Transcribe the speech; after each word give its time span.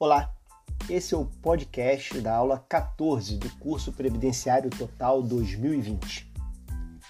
Olá, 0.00 0.32
esse 0.88 1.12
é 1.12 1.18
o 1.18 1.24
podcast 1.24 2.20
da 2.20 2.32
aula 2.32 2.64
14 2.68 3.36
do 3.36 3.50
curso 3.56 3.92
Previdenciário 3.92 4.70
Total 4.70 5.20
2020. 5.20 6.32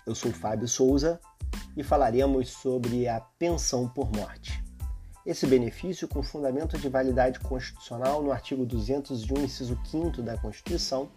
Eu 0.06 0.14
sou 0.14 0.32
Fábio 0.32 0.66
Souza 0.66 1.20
e 1.76 1.82
falaremos 1.82 2.48
sobre 2.48 3.06
a 3.06 3.20
pensão 3.20 3.86
por 3.86 4.10
morte. 4.10 4.64
Esse 5.26 5.46
benefício, 5.46 6.08
com 6.08 6.22
fundamento 6.22 6.78
de 6.78 6.88
validade 6.88 7.40
constitucional 7.40 8.22
no 8.22 8.32
artigo 8.32 8.64
201, 8.64 9.44
inciso 9.44 9.78
5 9.84 10.22
da 10.22 10.38
Constituição, 10.38 11.10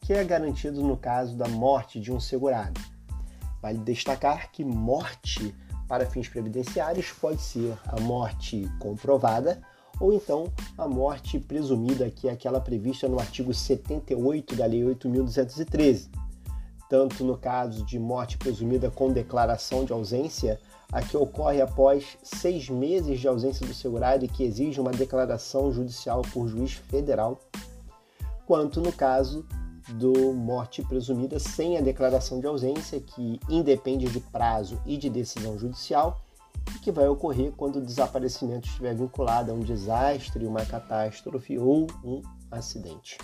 que 0.00 0.12
é 0.12 0.24
garantido 0.24 0.82
no 0.82 0.96
caso 0.96 1.36
da 1.36 1.46
morte 1.46 2.00
de 2.00 2.12
um 2.12 2.18
segurado. 2.18 2.80
Vale 3.62 3.78
destacar 3.78 4.50
que 4.50 4.64
morte 4.64 5.54
para 5.86 6.04
fins 6.04 6.28
previdenciários 6.28 7.12
pode 7.12 7.40
ser 7.40 7.78
a 7.86 8.00
morte 8.00 8.68
comprovada 8.80 9.62
ou 10.00 10.12
então 10.12 10.52
a 10.76 10.86
morte 10.86 11.38
presumida, 11.38 12.10
que 12.10 12.28
é 12.28 12.32
aquela 12.32 12.60
prevista 12.60 13.08
no 13.08 13.18
artigo 13.18 13.52
78 13.52 14.54
da 14.54 14.66
Lei 14.66 14.82
8.213. 14.82 16.08
Tanto 16.88 17.24
no 17.24 17.36
caso 17.36 17.84
de 17.84 17.98
morte 17.98 18.38
presumida 18.38 18.90
com 18.90 19.12
declaração 19.12 19.84
de 19.84 19.92
ausência, 19.92 20.60
a 20.92 21.02
que 21.02 21.16
ocorre 21.16 21.60
após 21.60 22.16
seis 22.22 22.68
meses 22.68 23.18
de 23.18 23.26
ausência 23.26 23.66
do 23.66 23.74
segurado 23.74 24.24
e 24.24 24.28
que 24.28 24.44
exige 24.44 24.80
uma 24.80 24.92
declaração 24.92 25.72
judicial 25.72 26.22
por 26.32 26.46
juiz 26.46 26.72
federal, 26.74 27.40
quanto 28.46 28.80
no 28.80 28.92
caso 28.92 29.44
do 29.94 30.32
morte 30.32 30.82
presumida 30.82 31.38
sem 31.38 31.76
a 31.76 31.80
declaração 31.80 32.40
de 32.40 32.46
ausência, 32.46 33.00
que 33.00 33.40
independe 33.48 34.06
de 34.06 34.20
prazo 34.20 34.80
e 34.84 34.96
de 34.96 35.10
decisão 35.10 35.58
judicial, 35.58 36.20
que 36.82 36.92
vai 36.92 37.08
ocorrer 37.08 37.52
quando 37.52 37.76
o 37.76 37.84
desaparecimento 37.84 38.68
estiver 38.68 38.94
vinculado 38.94 39.50
a 39.50 39.54
um 39.54 39.60
desastre, 39.60 40.46
uma 40.46 40.64
catástrofe 40.64 41.58
ou 41.58 41.86
um 42.04 42.22
acidente. 42.50 43.18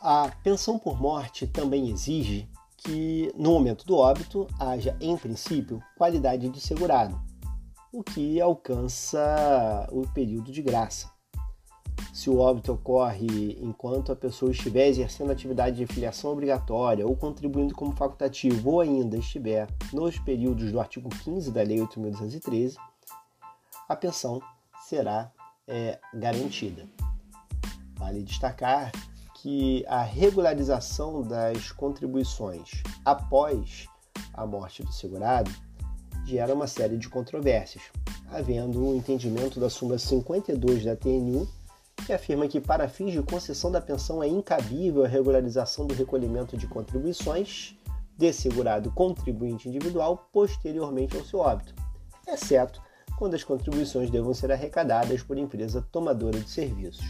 A 0.00 0.30
pensão 0.42 0.78
por 0.78 1.00
morte 1.00 1.46
também 1.46 1.90
exige 1.90 2.48
que, 2.76 3.32
no 3.36 3.52
momento 3.52 3.84
do 3.84 3.96
óbito, 3.96 4.48
haja, 4.58 4.96
em 5.00 5.16
princípio, 5.16 5.82
qualidade 5.96 6.48
de 6.48 6.60
segurado, 6.60 7.20
o 7.92 8.02
que 8.02 8.40
alcança 8.40 9.86
o 9.92 10.08
período 10.08 10.50
de 10.50 10.62
graça 10.62 11.19
se 12.12 12.28
o 12.28 12.38
óbito 12.38 12.72
ocorre 12.72 13.58
enquanto 13.60 14.12
a 14.12 14.16
pessoa 14.16 14.50
estiver 14.50 14.88
exercendo 14.88 15.30
atividade 15.30 15.76
de 15.76 15.86
filiação 15.86 16.32
obrigatória 16.32 17.06
ou 17.06 17.16
contribuindo 17.16 17.74
como 17.74 17.92
facultativo 17.92 18.70
ou 18.70 18.80
ainda 18.80 19.16
estiver 19.16 19.68
nos 19.92 20.18
períodos 20.18 20.72
do 20.72 20.80
artigo 20.80 21.08
15 21.08 21.50
da 21.50 21.62
Lei 21.62 21.78
8.213, 21.78 22.76
a 23.88 23.96
pensão 23.96 24.40
será 24.86 25.30
é, 25.66 25.98
garantida. 26.14 26.86
Vale 27.96 28.22
destacar 28.22 28.92
que 29.34 29.84
a 29.86 30.02
regularização 30.02 31.22
das 31.22 31.72
contribuições 31.72 32.82
após 33.04 33.86
a 34.34 34.46
morte 34.46 34.82
do 34.82 34.92
segurado 34.92 35.50
gera 36.24 36.54
uma 36.54 36.66
série 36.66 36.96
de 36.96 37.08
controvérsias, 37.08 37.84
havendo 38.30 38.84
o 38.84 38.94
entendimento 38.94 39.58
da 39.58 39.70
súmula 39.70 39.98
52 39.98 40.84
da 40.84 40.94
TNU 40.94 41.48
que 42.06 42.12
afirma 42.12 42.48
que, 42.48 42.60
para 42.60 42.88
fins 42.88 43.12
de 43.12 43.22
concessão 43.22 43.70
da 43.70 43.80
pensão, 43.80 44.22
é 44.22 44.28
incabível 44.28 45.04
a 45.04 45.08
regularização 45.08 45.86
do 45.86 45.94
recolhimento 45.94 46.56
de 46.56 46.66
contribuições 46.66 47.76
de 48.16 48.32
segurado 48.32 48.90
contribuinte 48.92 49.68
individual 49.68 50.28
posteriormente 50.32 51.16
ao 51.16 51.24
seu 51.24 51.38
óbito, 51.38 51.74
exceto 52.28 52.82
quando 53.18 53.34
as 53.34 53.44
contribuições 53.44 54.10
devam 54.10 54.32
ser 54.32 54.52
arrecadadas 54.52 55.22
por 55.22 55.36
empresa 55.36 55.86
tomadora 55.90 56.38
de 56.38 56.48
serviços. 56.48 57.04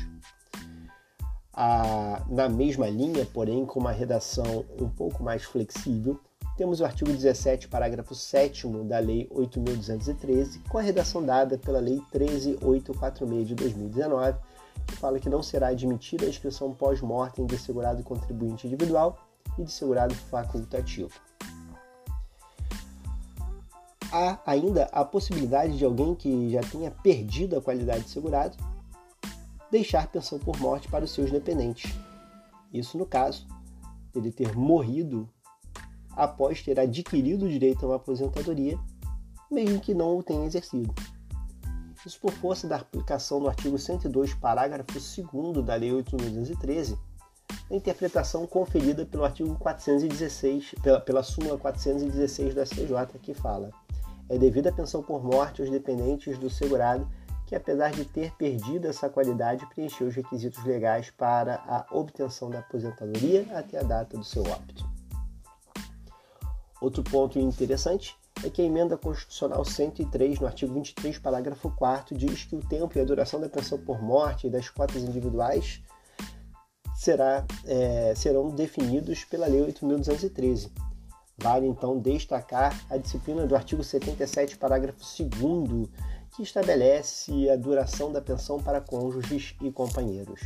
Ah, 1.52 2.24
na 2.28 2.48
mesma 2.48 2.88
linha, 2.88 3.26
porém 3.32 3.66
com 3.66 3.80
uma 3.80 3.92
redação 3.92 4.64
um 4.80 4.88
pouco 4.88 5.22
mais 5.22 5.42
flexível, 5.42 6.18
temos 6.56 6.80
o 6.80 6.84
artigo 6.84 7.10
17, 7.10 7.68
parágrafo 7.68 8.14
7 8.14 8.68
da 8.84 8.98
Lei 8.98 9.28
8.213, 9.34 10.60
com 10.68 10.78
a 10.78 10.82
redação 10.82 11.24
dada 11.24 11.56
pela 11.56 11.80
Lei 11.80 12.00
13.846 12.12 13.44
de 13.44 13.54
2019, 13.54 14.38
que 14.38 14.49
fala 14.96 15.18
que 15.18 15.28
não 15.28 15.42
será 15.42 15.68
admitida 15.68 16.26
a 16.26 16.28
inscrição 16.28 16.74
pós-mortem 16.74 17.46
de 17.46 17.58
segurado 17.58 18.02
contribuinte 18.02 18.66
individual 18.66 19.18
e 19.58 19.64
de 19.64 19.72
segurado 19.72 20.14
facultativo. 20.14 21.10
Há 24.12 24.38
ainda 24.44 24.84
a 24.92 25.04
possibilidade 25.04 25.78
de 25.78 25.84
alguém 25.84 26.14
que 26.14 26.50
já 26.50 26.60
tenha 26.62 26.90
perdido 26.90 27.56
a 27.56 27.62
qualidade 27.62 28.04
de 28.04 28.10
segurado 28.10 28.56
deixar 29.70 30.08
pensão 30.08 30.38
por 30.38 30.58
morte 30.58 30.88
para 30.88 31.04
os 31.04 31.12
seus 31.12 31.30
dependentes. 31.30 31.92
Isso 32.72 32.98
no 32.98 33.06
caso 33.06 33.46
ele 34.14 34.32
ter 34.32 34.56
morrido 34.56 35.28
após 36.10 36.62
ter 36.62 36.78
adquirido 36.78 37.46
o 37.46 37.48
direito 37.48 37.84
a 37.84 37.88
uma 37.88 37.96
aposentadoria, 37.96 38.78
mesmo 39.50 39.80
que 39.80 39.94
não 39.94 40.18
o 40.18 40.22
tenha 40.22 40.44
exercido. 40.44 40.92
Isso 42.04 42.18
por 42.18 42.32
força 42.32 42.66
da 42.66 42.76
aplicação 42.76 43.40
do 43.40 43.48
artigo 43.48 43.78
102, 43.78 44.34
parágrafo 44.34 44.92
2 44.92 45.64
da 45.64 45.74
Lei 45.74 45.90
8.213, 45.90 46.98
a 47.70 47.74
interpretação 47.74 48.46
conferida 48.46 49.04
pelo 49.04 49.24
artigo 49.24 49.54
416, 49.58 50.74
pela, 50.82 51.00
pela 51.00 51.22
súmula 51.22 51.58
416 51.58 52.54
do 52.54 52.66
STJ, 52.66 53.18
que 53.20 53.34
fala: 53.34 53.70
é 54.30 54.38
devida 54.38 54.70
a 54.70 54.72
pensão 54.72 55.02
por 55.02 55.22
morte 55.22 55.60
aos 55.60 55.70
dependentes 55.70 56.38
do 56.38 56.48
segurado 56.48 57.06
que, 57.46 57.56
apesar 57.56 57.90
de 57.90 58.04
ter 58.04 58.32
perdido 58.36 58.86
essa 58.86 59.10
qualidade, 59.10 59.66
preencheu 59.66 60.06
os 60.06 60.14
requisitos 60.14 60.64
legais 60.64 61.10
para 61.10 61.56
a 61.66 61.84
obtenção 61.90 62.48
da 62.48 62.60
aposentadoria 62.60 63.44
até 63.52 63.78
a 63.78 63.82
data 63.82 64.16
do 64.16 64.22
seu 64.22 64.42
óbito. 64.44 64.88
Outro 66.80 67.02
ponto 67.02 67.40
interessante 67.40 68.16
é 68.44 68.50
que 68.50 68.62
a 68.62 68.64
emenda 68.64 68.96
constitucional 68.96 69.64
103, 69.64 70.40
no 70.40 70.46
artigo 70.46 70.72
23, 70.72 71.18
parágrafo 71.18 71.70
4 71.70 72.16
diz 72.16 72.44
que 72.44 72.56
o 72.56 72.60
tempo 72.60 72.96
e 72.96 73.00
a 73.00 73.04
duração 73.04 73.40
da 73.40 73.48
pensão 73.48 73.78
por 73.78 74.02
morte 74.02 74.46
e 74.46 74.50
das 74.50 74.68
cotas 74.68 75.02
individuais 75.02 75.82
será, 76.96 77.44
é, 77.66 78.14
serão 78.14 78.50
definidos 78.50 79.24
pela 79.24 79.46
Lei 79.46 79.60
8.213. 79.72 80.70
Vale 81.38 81.66
então 81.66 81.98
destacar 81.98 82.78
a 82.90 82.96
disciplina 82.98 83.46
do 83.46 83.56
artigo 83.56 83.82
77, 83.82 84.58
parágrafo 84.58 85.00
2, 85.00 85.88
que 86.36 86.42
estabelece 86.42 87.48
a 87.48 87.56
duração 87.56 88.12
da 88.12 88.20
pensão 88.20 88.62
para 88.62 88.80
cônjuges 88.80 89.54
e 89.62 89.70
companheiros. 89.70 90.40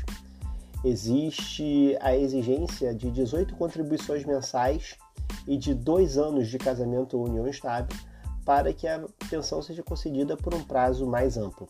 Existe 0.84 1.97
a 2.00 2.16
exigência 2.16 2.94
de 2.94 3.11
18 3.11 3.56
contribuições 3.56 4.25
mensais 4.25 4.97
e 5.47 5.57
de 5.57 5.75
dois 5.75 6.17
anos 6.17 6.49
de 6.49 6.59
casamento 6.59 7.19
ou 7.19 7.25
união 7.25 7.47
estável 7.47 7.97
para 8.45 8.73
que 8.73 8.87
a 8.87 9.05
pensão 9.31 9.62
seja 9.62 9.83
concedida 9.83 10.37
por 10.37 10.55
um 10.55 10.62
prazo 10.62 11.07
mais 11.07 11.37
amplo. 11.37 11.69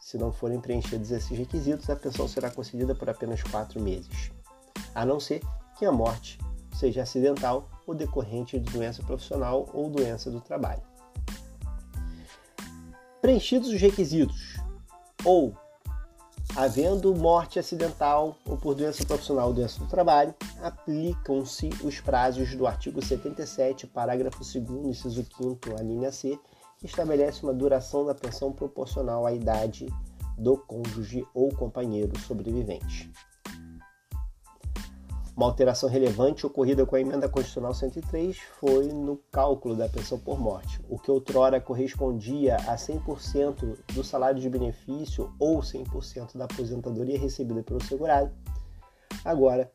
Se 0.00 0.16
não 0.16 0.32
forem 0.32 0.60
preenchidos 0.60 1.10
esses 1.10 1.36
requisitos, 1.36 1.90
a 1.90 1.96
pensão 1.96 2.28
será 2.28 2.50
concedida 2.50 2.94
por 2.94 3.10
apenas 3.10 3.42
quatro 3.42 3.80
meses, 3.80 4.30
a 4.94 5.04
não 5.04 5.18
ser 5.18 5.42
que 5.76 5.84
a 5.84 5.92
morte 5.92 6.38
seja 6.74 7.02
acidental 7.02 7.68
ou 7.86 7.94
decorrente 7.94 8.58
de 8.58 8.70
doença 8.70 9.02
profissional 9.02 9.68
ou 9.72 9.90
doença 9.90 10.30
do 10.30 10.40
trabalho. 10.40 10.82
Preenchidos 13.20 13.68
os 13.68 13.80
requisitos 13.80 14.56
ou 15.24 15.54
Havendo 16.56 17.14
morte 17.14 17.58
acidental 17.58 18.34
ou 18.46 18.56
por 18.56 18.74
doença 18.74 19.04
profissional 19.04 19.48
ou 19.48 19.52
doença 19.52 19.78
do 19.78 19.86
trabalho, 19.86 20.34
aplicam-se 20.62 21.68
os 21.84 22.00
prazos 22.00 22.54
do 22.54 22.66
artigo 22.66 23.04
77, 23.04 23.86
parágrafo 23.86 24.38
2 24.38 24.86
inciso 24.86 25.22
5 25.22 25.58
a 25.78 25.82
linha 25.82 26.10
C, 26.10 26.38
que 26.78 26.86
estabelece 26.86 27.42
uma 27.42 27.52
duração 27.52 28.06
da 28.06 28.14
pensão 28.14 28.52
proporcional 28.52 29.26
à 29.26 29.34
idade 29.34 29.86
do 30.38 30.56
cônjuge 30.56 31.26
ou 31.34 31.54
companheiro 31.54 32.18
sobrevivente. 32.20 33.12
Uma 35.36 35.44
alteração 35.48 35.86
relevante 35.86 36.46
ocorrida 36.46 36.86
com 36.86 36.96
a 36.96 37.00
emenda 37.00 37.28
constitucional 37.28 37.74
103 37.74 38.38
foi 38.58 38.86
no 38.86 39.18
cálculo 39.30 39.76
da 39.76 39.86
pensão 39.86 40.18
por 40.18 40.40
morte. 40.40 40.80
O 40.88 40.98
que 40.98 41.10
outrora 41.10 41.60
correspondia 41.60 42.56
a 42.56 42.74
100% 42.74 43.76
do 43.92 44.02
salário 44.02 44.40
de 44.40 44.48
benefício 44.48 45.30
ou 45.38 45.60
100% 45.60 46.38
da 46.38 46.46
aposentadoria 46.46 47.18
recebida 47.18 47.62
pelo 47.62 47.84
segurado, 47.84 48.32
agora 49.22 49.70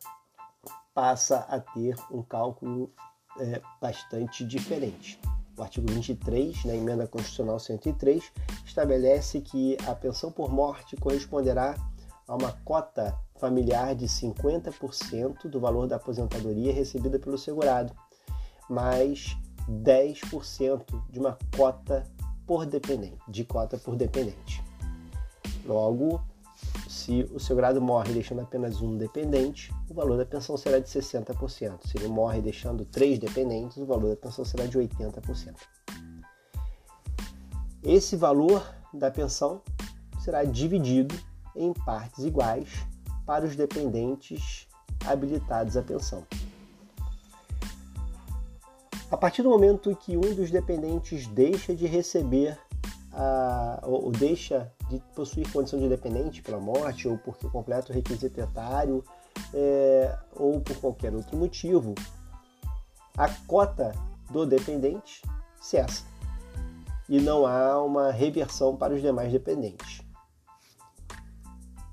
passa 0.96 1.46
a 1.48 1.60
ter 1.60 1.96
um 2.12 2.24
cálculo 2.24 2.92
é, 3.40 3.62
bastante 3.80 4.44
diferente. 4.44 5.20
O 5.56 5.62
artigo 5.62 5.92
23, 5.92 6.66
na 6.66 6.74
emenda 6.74 7.06
constitucional 7.06 7.60
103, 7.60 8.32
estabelece 8.66 9.42
que 9.42 9.78
a 9.88 9.94
pensão 9.94 10.32
por 10.32 10.52
morte 10.52 10.96
corresponderá 10.96 11.76
a 12.28 12.36
uma 12.36 12.52
cota 12.66 13.16
familiar 13.42 13.96
de 13.96 14.06
50% 14.06 15.48
do 15.50 15.60
valor 15.60 15.88
da 15.88 15.96
aposentadoria 15.96 16.72
recebida 16.72 17.18
pelo 17.18 17.40
segurado, 17.40 17.92
mais 18.70 19.36
10% 19.68 20.84
de 21.10 21.20
uma 21.20 21.36
cota 21.58 22.06
por 22.46 22.68
dependente, 22.68 23.18
de 23.28 23.44
cota 23.44 23.80
por 23.80 23.96
dependente. 23.96 24.64
Logo, 25.66 26.22
se 26.88 27.24
o 27.34 27.40
segurado 27.40 27.82
morre 27.82 28.14
deixando 28.14 28.42
apenas 28.42 28.80
um 28.80 28.96
dependente, 28.96 29.74
o 29.90 29.94
valor 29.94 30.18
da 30.18 30.26
pensão 30.26 30.56
será 30.56 30.78
de 30.78 30.88
60%. 30.88 31.88
Se 31.88 31.98
ele 31.98 32.08
morre 32.08 32.42
deixando 32.42 32.86
três 32.86 33.18
dependentes, 33.18 33.78
o 33.78 33.86
valor 33.88 34.10
da 34.10 34.16
pensão 34.16 34.46
será 34.46 34.68
de 34.68 34.78
80%. 34.78 35.56
Esse 37.84 38.16
valor 38.16 38.64
da 38.94 39.10
pensão 39.10 39.64
será 40.20 40.44
dividido 40.44 41.16
em 41.56 41.74
partes 41.74 42.24
iguais 42.24 42.70
para 43.32 43.46
os 43.46 43.56
dependentes 43.56 44.68
habilitados 45.08 45.78
à 45.78 45.82
pensão. 45.82 46.28
A 49.10 49.16
partir 49.16 49.42
do 49.42 49.50
momento 49.50 49.96
que 49.96 50.18
um 50.18 50.36
dos 50.36 50.52
dependentes 50.52 51.28
deixa 51.28 51.74
de 51.74 51.88
receber 51.88 52.60
a, 53.14 53.80
ou, 53.84 54.12
deixa 54.12 54.70
de 54.90 55.00
possuir 55.16 55.50
condição 55.50 55.80
de 55.80 55.88
dependente 55.88 56.42
pela 56.42 56.60
morte 56.60 57.08
ou 57.08 57.18
porque 57.18 57.48
completa 57.48 57.94
o 57.94 57.96
requisito 57.96 58.38
etário 58.38 59.02
é, 59.54 60.14
ou 60.36 60.60
por 60.60 60.76
qualquer 60.82 61.16
outro 61.16 61.38
motivo, 61.38 61.96
a 63.18 63.30
cota 63.48 63.94
do 64.30 64.46
dependente 64.46 65.22
cessa 65.62 66.04
e 67.08 67.22
não 67.22 67.48
há 67.48 67.82
uma 67.82 68.12
reversão 68.12 68.76
para 68.76 68.94
os 68.94 69.02
demais 69.02 69.32
dependentes. 69.32 70.11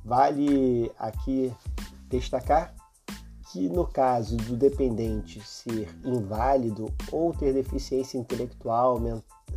Vale 0.08 0.90
aqui 0.99 1.55
destacar 2.08 2.75
que 3.52 3.69
no 3.69 3.87
caso 3.87 4.38
do 4.38 4.56
dependente 4.56 5.38
ser 5.46 5.87
inválido 6.02 6.90
ou 7.12 7.34
ter 7.34 7.52
deficiência 7.52 8.16
intelectual, 8.16 8.99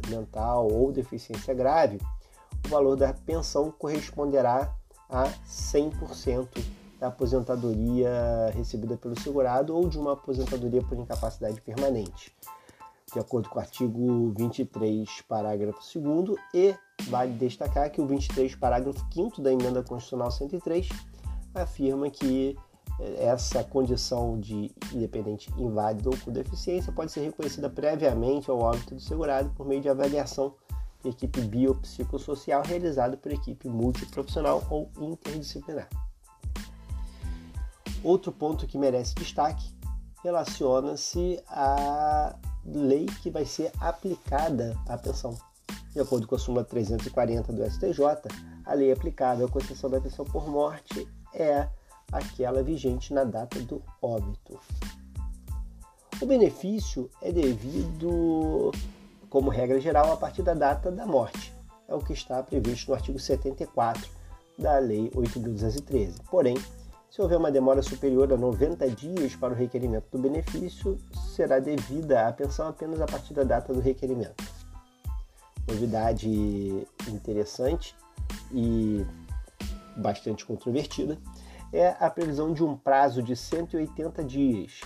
mental 0.09 0.69
ou 0.69 0.91
deficiência 0.91 1.53
grave, 1.53 1.99
o 2.65 2.67
valor 2.67 2.97
da 2.97 3.13
pensão 3.13 3.71
corresponderá 3.71 4.75
a 5.09 5.23
100% 5.47 6.49
da 6.99 7.07
aposentadoria 7.07 8.51
recebida 8.53 8.97
pelo 8.97 9.17
segurado 9.21 9.73
ou 9.73 9.87
de 9.87 9.97
uma 9.97 10.13
aposentadoria 10.13 10.83
por 10.83 10.97
incapacidade 10.97 11.61
permanente, 11.61 12.35
de 13.13 13.19
acordo 13.19 13.49
com 13.49 13.59
o 13.59 13.61
artigo 13.61 14.33
23, 14.37 15.21
parágrafo 15.27 15.79
2 15.99 16.39
e 16.53 16.75
vale 17.09 17.33
destacar 17.33 17.91
que 17.91 18.01
o 18.01 18.07
23, 18.07 18.55
parágrafo 18.55 19.05
5 19.13 19.41
da 19.41 19.51
emenda 19.51 19.83
constitucional 19.83 20.31
103 20.31 20.87
afirma 21.53 22.09
que 22.09 22.57
essa 23.17 23.63
condição 23.63 24.39
de 24.39 24.71
independente 24.93 25.51
inválido 25.57 26.11
ou 26.11 26.17
com 26.17 26.31
deficiência 26.31 26.91
pode 26.91 27.11
ser 27.11 27.21
reconhecida 27.21 27.69
previamente 27.69 28.49
ao 28.49 28.59
óbito 28.59 28.95
do 28.95 29.01
segurado 29.01 29.49
por 29.51 29.65
meio 29.65 29.81
de 29.81 29.89
avaliação 29.89 30.53
de 31.03 31.09
equipe 31.09 31.41
biopsicossocial 31.41 32.61
realizada 32.63 33.17
por 33.17 33.31
equipe 33.31 33.67
multiprofissional 33.67 34.63
ou 34.69 34.89
interdisciplinar. 34.99 35.89
Outro 38.03 38.31
ponto 38.31 38.67
que 38.67 38.77
merece 38.77 39.15
destaque 39.15 39.65
relaciona-se 40.23 41.41
à 41.47 42.35
lei 42.65 43.05
que 43.21 43.29
vai 43.29 43.45
ser 43.45 43.71
aplicada 43.79 44.77
à 44.87 44.97
pensão. 44.97 45.37
De 45.93 45.99
acordo 45.99 46.27
com 46.27 46.35
a 46.35 46.39
súmula 46.39 46.63
340 46.63 47.51
do 47.51 47.69
STJ, 47.69 47.99
a 48.65 48.73
lei 48.73 48.91
aplicável 48.91 49.45
à 49.45 49.49
concessão 49.49 49.89
da 49.89 49.99
pensão 49.99 50.25
por 50.25 50.47
morte 50.47 51.07
é 51.33 51.67
aquela 52.11 52.63
vigente 52.63 53.13
na 53.13 53.23
data 53.23 53.59
do 53.61 53.81
óbito. 54.01 54.59
O 56.21 56.25
benefício 56.25 57.09
é 57.21 57.31
devido, 57.31 58.71
como 59.29 59.49
regra 59.49 59.79
geral, 59.79 60.13
a 60.13 60.17
partir 60.17 60.43
da 60.43 60.53
data 60.53 60.91
da 60.91 61.05
morte. 61.05 61.53
É 61.87 61.95
o 61.95 61.99
que 61.99 62.13
está 62.13 62.41
previsto 62.43 62.89
no 62.89 62.95
artigo 62.95 63.19
74 63.19 64.07
da 64.57 64.77
Lei 64.77 65.09
8.213. 65.11 66.21
Porém, 66.29 66.55
se 67.11 67.21
houver 67.21 67.37
uma 67.37 67.51
demora 67.51 67.81
superior 67.81 68.31
a 68.31 68.37
90 68.37 68.89
dias 68.91 69.35
para 69.35 69.53
o 69.53 69.55
requerimento 69.55 70.05
do 70.09 70.17
benefício, 70.17 70.97
será 71.35 71.59
devida 71.59 72.25
a 72.25 72.31
pensão 72.31 72.69
apenas 72.69 73.01
a 73.01 73.05
partir 73.05 73.33
da 73.33 73.43
data 73.43 73.73
do 73.73 73.81
requerimento. 73.81 74.41
Novidade 75.67 76.87
interessante 77.09 77.93
e 78.49 79.05
bastante 79.97 80.45
controvertida 80.45 81.17
é 81.73 81.89
a 81.99 82.09
previsão 82.09 82.53
de 82.53 82.63
um 82.63 82.77
prazo 82.77 83.21
de 83.21 83.35
180 83.35 84.23
dias 84.23 84.79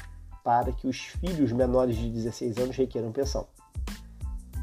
para 0.44 0.72
que 0.72 0.88
os 0.88 0.98
filhos 0.98 1.52
menores 1.52 1.96
de 1.96 2.10
16 2.10 2.58
anos 2.58 2.76
requeram 2.76 3.12
pensão. 3.12 3.48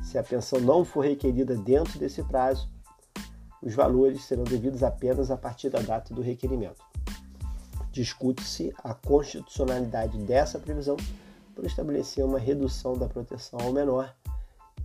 Se 0.03 0.19
a 0.19 0.23
pensão 0.25 0.61
não 0.61 0.85
for 0.85 1.05
requerida 1.05 1.55
dentro 1.55 1.97
desse 1.97 2.25
prazo, 2.25 2.69
os 3.63 3.73
valores 3.73 4.25
serão 4.25 4.43
devidos 4.43 4.83
apenas 4.83 5.31
a 5.31 5.37
partir 5.37 5.71
da 5.71 5.79
data 5.79 6.13
do 6.13 6.23
requerimento. 6.23 6.83
Discute-se 7.93 8.75
a 8.83 8.95
constitucionalidade 8.95 10.19
dessa 10.19 10.59
previsão 10.59 10.97
por 11.55 11.65
estabelecer 11.65 12.25
uma 12.25 12.39
redução 12.39 12.97
da 12.97 13.07
proteção 13.07 13.61
ao 13.61 13.73
menor, 13.73 14.15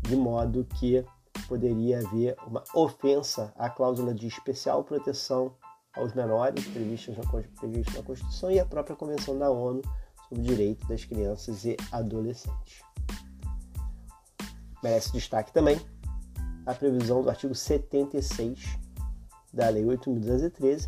de 0.02 0.16
modo 0.16 0.68
que 0.78 1.04
poderia 1.48 2.00
haver 2.00 2.36
uma 2.46 2.64
ofensa 2.74 3.54
à 3.58 3.70
cláusula 3.70 4.14
de 4.14 4.28
especial 4.28 4.84
proteção 4.84 5.56
aos 5.96 6.14
menores 6.14 6.66
previstos 6.68 7.18
na, 7.18 8.04
Constituição 8.04 8.52
e 8.52 8.60
a 8.60 8.66
própria 8.66 8.96
Convenção 8.96 9.38
da 9.38 9.50
ONU 9.50 9.82
sobre 10.28 10.44
o 10.44 10.46
Direito 10.46 10.88
das 10.88 11.04
Crianças 11.06 11.66
e 11.66 11.76
Adolescentes. 11.92 12.82
Merece 14.84 15.12
destaque 15.12 15.52
também 15.52 15.80
a 16.66 16.74
previsão 16.74 17.24
do 17.24 17.30
artigo 17.30 17.56
76 17.56 18.78
da 19.52 19.70
Lei 19.70 19.84
8.213, 19.86 20.88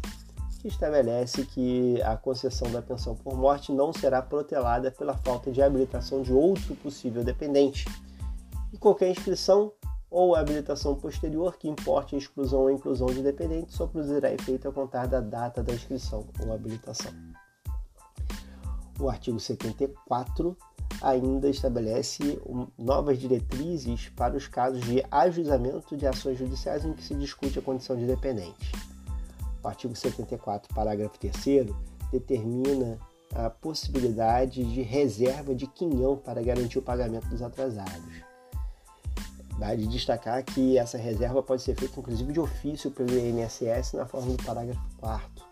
que 0.60 0.68
estabelece 0.68 1.46
que 1.46 2.02
a 2.02 2.18
concessão 2.18 2.70
da 2.70 2.82
pensão 2.82 3.16
por 3.16 3.36
morte 3.36 3.72
não 3.72 3.94
será 3.94 4.22
protelada 4.22 4.92
pela 4.92 5.16
falta 5.16 5.50
de 5.52 5.62
habilitação 5.62 6.22
de 6.22 6.34
outro 6.34 6.76
possível 6.76 7.24
dependente. 7.24 7.86
E 8.74 8.78
qualquer 8.78 9.10
inscrição 9.10 9.72
ou 10.12 10.36
habilitação 10.36 10.96
posterior 10.96 11.58
que 11.58 11.70
importe 11.70 12.16
a 12.16 12.18
exclusão 12.18 12.62
ou 12.62 12.72
inclusão 12.72 13.08
de 13.08 13.22
dependentes 13.22 13.76
só 13.76 13.88
produzirá 13.88 14.34
efeito 14.34 14.68
a 14.68 14.72
contar 14.72 15.08
da 15.08 15.22
data 15.22 15.64
da 15.64 15.74
inscrição 15.74 16.28
ou 16.46 16.54
habilitação. 16.54 17.14
O 19.00 19.08
artigo 19.08 19.40
74 19.40 20.58
ainda 21.02 21.48
estabelece 21.48 22.38
novas 22.78 23.18
diretrizes 23.18 24.10
para 24.10 24.36
os 24.36 24.48
casos 24.48 24.82
de 24.82 25.02
ajuizamento 25.10 25.96
de 25.96 26.06
ações 26.06 26.38
judiciais 26.38 26.84
em 26.84 26.92
que 26.92 27.04
se 27.04 27.16
discute 27.16 27.60
a 27.60 27.62
condição 27.62 27.96
de 27.96 28.06
dependente. 28.06 28.89
O 29.64 29.68
artigo 29.68 29.96
74, 29.96 30.74
parágrafo 30.74 31.20
3 31.20 31.70
determina 32.12 32.98
a 33.36 33.50
possibilidade 33.50 34.64
de 34.64 34.82
reserva 34.82 35.54
de 35.54 35.68
quinhão 35.68 36.18
para 36.18 36.42
garantir 36.42 36.80
o 36.80 36.82
pagamento 36.82 37.28
dos 37.28 37.42
atrasados. 37.42 38.24
Vale 39.58 39.86
destacar 39.88 40.44
que 40.44 40.78
essa 40.78 40.98
reserva 40.98 41.44
pode 41.44 41.62
ser 41.62 41.76
feita 41.76 42.00
inclusive 42.00 42.32
de 42.32 42.40
ofício 42.40 42.90
pelo 42.90 43.12
INSS 43.12 43.94
na 43.94 44.06
forma 44.06 44.32
do 44.32 44.44
parágrafo 44.44 44.82
4 44.98 45.50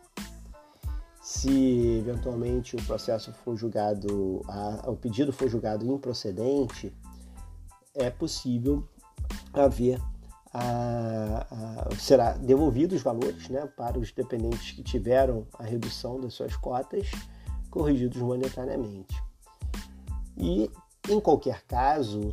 se 1.27 1.97
eventualmente 1.99 2.77
o 2.77 2.83
processo 2.83 3.33
for 3.33 3.57
julgado, 3.57 4.41
a, 4.47 4.89
o 4.89 4.95
pedido 4.95 5.33
for 5.33 5.49
julgado 5.49 5.85
improcedente, 5.85 6.95
é 7.93 8.09
possível 8.09 8.87
haver 9.51 10.01
a, 10.53 11.45
a, 11.49 11.95
será 11.95 12.33
devolvido 12.33 12.95
os 12.95 13.01
valores 13.01 13.49
né, 13.49 13.67
para 13.75 13.99
os 13.99 14.11
dependentes 14.11 14.71
que 14.71 14.83
tiveram 14.83 15.45
a 15.57 15.63
redução 15.63 16.19
das 16.19 16.33
suas 16.33 16.55
cotas, 16.55 17.09
corrigidos 17.69 18.21
monetariamente. 18.21 19.21
E 20.37 20.69
em 21.09 21.19
qualquer 21.19 21.63
caso, 21.63 22.31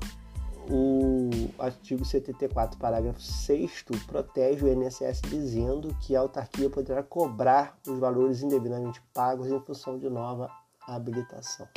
o 0.71 1.31
artigo 1.59 2.05
74, 2.05 2.79
parágrafo 2.79 3.21
6 3.21 3.85
protege 4.07 4.65
o 4.65 4.73
INSS 4.73 5.21
dizendo 5.23 5.95
que 6.01 6.17
a 6.17 6.21
autarquia 6.21 6.71
poderá 6.71 7.03
cobrar 7.03 7.79
os 7.87 7.99
valores 7.99 8.43
indevidamente 8.43 9.03
pagos 9.13 9.49
em 9.49 9.61
função 9.61 9.99
de 9.99 10.09
nova 10.09 10.51
habilitação. 10.87 11.69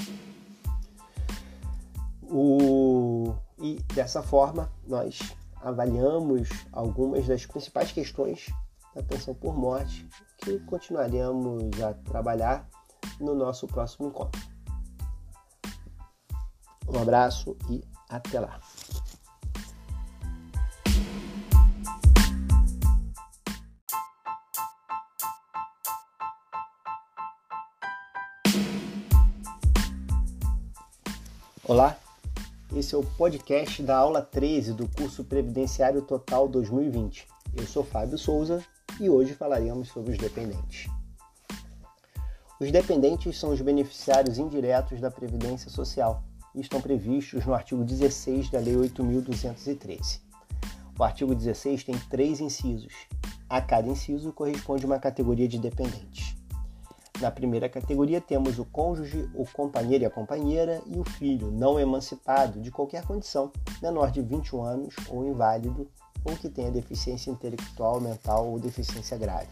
O... 2.23 3.33
E 3.59 3.75
dessa 3.93 4.21
forma, 4.21 4.71
nós 4.85 5.19
avaliamos 5.61 6.49
algumas 6.71 7.27
das 7.27 7.45
principais 7.45 7.91
questões 7.91 8.47
da 8.95 9.03
pensão 9.03 9.33
por 9.33 9.55
morte 9.55 10.07
que 10.37 10.59
continuaremos 10.61 11.81
a 11.81 11.93
trabalhar 11.93 12.67
no 13.19 13.35
nosso 13.35 13.67
próximo 13.67 14.07
encontro. 14.07 14.41
Um 16.87 17.01
abraço 17.01 17.55
e 17.69 17.83
até 18.09 18.39
lá! 18.39 18.59
Olá, 31.69 31.97
esse 32.77 32.93
é 32.93 32.97
o 32.97 33.03
podcast 33.03 33.81
da 33.81 33.97
aula 33.97 34.21
13 34.21 34.73
do 34.73 34.87
curso 34.87 35.23
Previdenciário 35.23 35.99
Total 36.03 36.47
2020. 36.47 37.27
Eu 37.55 37.65
sou 37.65 37.83
Fábio 37.83 38.19
Souza 38.19 38.63
e 38.99 39.09
hoje 39.09 39.33
falaremos 39.33 39.87
sobre 39.87 40.11
os 40.11 40.17
dependentes. 40.19 40.87
Os 42.59 42.71
dependentes 42.71 43.39
são 43.39 43.49
os 43.49 43.61
beneficiários 43.61 44.37
indiretos 44.37 45.01
da 45.01 45.09
Previdência 45.09 45.71
Social 45.71 46.23
e 46.53 46.61
estão 46.61 46.79
previstos 46.79 47.47
no 47.47 47.55
artigo 47.55 47.83
16 47.83 48.51
da 48.51 48.59
Lei 48.59 48.75
8.213. 48.75 50.19
O 50.99 51.03
artigo 51.03 51.33
16 51.33 51.83
tem 51.83 51.97
três 52.11 52.39
incisos. 52.39 52.93
A 53.49 53.59
cada 53.59 53.87
inciso 53.87 54.31
corresponde 54.31 54.85
uma 54.85 54.99
categoria 54.99 55.47
de 55.47 55.57
dependentes. 55.57 56.36
Na 57.19 57.31
primeira 57.31 57.67
categoria 57.67 58.21
temos 58.21 58.59
o 58.59 58.65
cônjuge, 58.65 59.27
o 59.33 59.43
companheiro 59.51 60.03
e 60.03 60.07
a 60.07 60.09
companheira 60.09 60.81
e 60.85 60.99
o 60.99 61.03
filho 61.03 61.49
não 61.49 61.79
emancipado 61.79 62.61
de 62.61 62.69
qualquer 62.69 63.03
condição, 63.05 63.51
menor 63.81 64.11
de 64.11 64.21
21 64.21 64.61
anos 64.61 64.95
ou 65.09 65.25
inválido 65.25 65.89
ou 66.23 66.35
que 66.35 66.47
tenha 66.47 66.69
deficiência 66.69 67.31
intelectual, 67.31 67.99
mental 67.99 68.47
ou 68.47 68.59
deficiência 68.59 69.17
grave. 69.17 69.49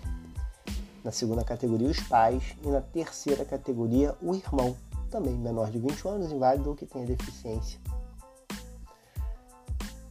Na 1.03 1.11
segunda 1.11 1.43
categoria, 1.43 1.87
os 1.87 1.99
pais. 2.01 2.55
E 2.63 2.67
na 2.67 2.81
terceira 2.81 3.45
categoria, 3.45 4.15
o 4.21 4.35
irmão, 4.35 4.75
também 5.09 5.35
menor 5.35 5.69
de 5.71 5.79
20 5.79 6.07
anos, 6.07 6.31
inválido 6.31 6.69
ou 6.69 6.75
que 6.75 6.85
tenha 6.85 7.05
deficiência. 7.05 7.79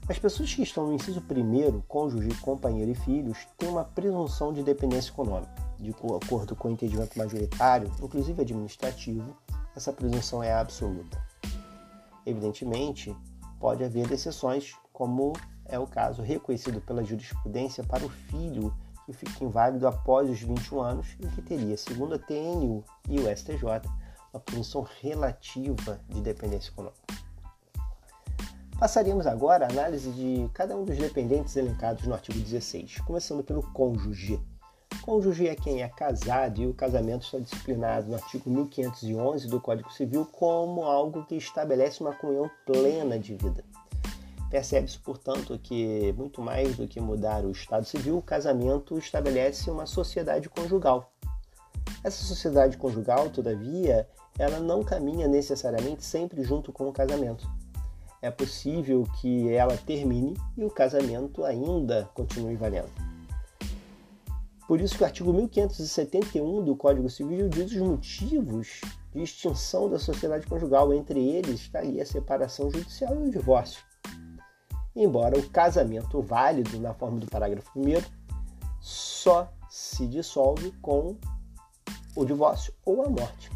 As 0.08 0.18
pessoas 0.18 0.52
que 0.54 0.62
estão 0.62 0.86
no 0.86 0.94
inciso 0.94 1.20
primeiro, 1.20 1.82
cônjuge, 1.88 2.28
companheiro 2.40 2.90
e 2.90 2.94
filhos, 2.94 3.38
têm 3.58 3.68
uma 3.68 3.84
presunção 3.84 4.52
de 4.52 4.62
dependência 4.62 5.10
econômica. 5.10 5.63
De 5.78 5.90
acordo 5.90 6.56
com 6.56 6.68
o 6.68 6.72
entendimento 6.72 7.18
majoritário, 7.18 7.90
inclusive 8.02 8.42
administrativo, 8.42 9.36
essa 9.76 9.92
presunção 9.92 10.42
é 10.42 10.52
absoluta. 10.52 11.22
Evidentemente, 12.24 13.14
pode 13.58 13.84
haver 13.84 14.10
exceções, 14.10 14.74
como 14.92 15.32
é 15.66 15.78
o 15.78 15.86
caso 15.86 16.22
reconhecido 16.22 16.80
pela 16.80 17.04
jurisprudência 17.04 17.82
para 17.84 18.04
o 18.04 18.08
filho 18.08 18.74
que 19.04 19.12
fica 19.12 19.44
inválido 19.44 19.86
após 19.86 20.30
os 20.30 20.40
21 20.40 20.80
anos 20.80 21.16
e 21.20 21.26
que 21.28 21.42
teria, 21.42 21.76
segundo 21.76 22.14
a 22.14 22.18
TNU 22.18 22.82
e 23.08 23.20
o 23.20 23.36
STJ, 23.36 23.64
uma 24.32 24.40
presunção 24.40 24.86
relativa 25.00 26.00
de 26.08 26.20
dependência 26.20 26.70
econômica. 26.70 27.02
Passaríamos 28.78 29.26
agora 29.26 29.66
a 29.66 29.70
análise 29.70 30.10
de 30.10 30.50
cada 30.52 30.76
um 30.76 30.84
dos 30.84 30.98
dependentes 30.98 31.54
elencados 31.56 32.06
no 32.06 32.14
artigo 32.14 32.38
16, 32.38 32.98
começando 33.00 33.44
pelo 33.44 33.62
cônjuge. 33.72 34.40
Cônjuge 35.02 35.48
é 35.48 35.54
quem 35.54 35.82
é 35.82 35.88
casado 35.88 36.60
e 36.60 36.66
o 36.66 36.74
casamento 36.74 37.24
está 37.24 37.38
disciplinado 37.38 38.08
no 38.08 38.14
artigo 38.14 38.50
1511 38.50 39.48
do 39.48 39.60
Código 39.60 39.92
Civil 39.92 40.26
como 40.26 40.84
algo 40.84 41.24
que 41.24 41.36
estabelece 41.36 42.00
uma 42.00 42.14
comunhão 42.14 42.50
plena 42.66 43.18
de 43.18 43.34
vida. 43.34 43.64
Percebe-se, 44.50 44.98
portanto, 44.98 45.58
que 45.62 46.12
muito 46.16 46.40
mais 46.40 46.76
do 46.76 46.86
que 46.86 47.00
mudar 47.00 47.44
o 47.44 47.50
Estado 47.50 47.84
Civil, 47.84 48.16
o 48.16 48.22
casamento 48.22 48.96
estabelece 48.96 49.70
uma 49.70 49.84
sociedade 49.84 50.48
conjugal. 50.48 51.12
Essa 52.04 52.24
sociedade 52.24 52.76
conjugal, 52.76 53.30
todavia, 53.30 54.08
ela 54.38 54.60
não 54.60 54.84
caminha 54.84 55.26
necessariamente 55.26 56.04
sempre 56.04 56.42
junto 56.42 56.72
com 56.72 56.88
o 56.88 56.92
casamento. 56.92 57.48
É 58.22 58.30
possível 58.30 59.06
que 59.20 59.52
ela 59.52 59.76
termine 59.76 60.34
e 60.56 60.64
o 60.64 60.70
casamento 60.70 61.44
ainda 61.44 62.08
continue 62.14 62.56
valendo. 62.56 63.13
Por 64.66 64.80
isso 64.80 64.96
que 64.96 65.02
o 65.02 65.06
artigo 65.06 65.32
1571 65.32 66.64
do 66.64 66.74
Código 66.74 67.10
Civil 67.10 67.48
diz 67.48 67.70
os 67.72 67.78
motivos 67.78 68.80
de 69.12 69.22
extinção 69.22 69.88
da 69.88 69.98
sociedade 69.98 70.46
conjugal. 70.46 70.92
Entre 70.92 71.20
eles 71.20 71.60
estaria 71.60 72.02
a 72.02 72.06
separação 72.06 72.70
judicial 72.70 73.14
e 73.14 73.28
o 73.28 73.30
divórcio 73.30 73.82
embora 74.96 75.38
o 75.38 75.48
casamento 75.48 76.22
válido 76.22 76.78
na 76.78 76.94
forma 76.94 77.18
do 77.18 77.26
parágrafo 77.26 77.70
1 77.76 78.02
só 78.80 79.50
se 79.68 80.06
dissolve 80.06 80.70
com 80.80 81.16
o 82.14 82.24
divórcio 82.24 82.72
ou 82.84 83.02
a 83.02 83.08
morte. 83.08 83.50